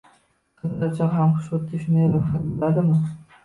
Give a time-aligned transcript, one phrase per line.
[0.61, 3.01] qizlar uchun ham xuddi shunday ro‘yxat bo‘ladimi?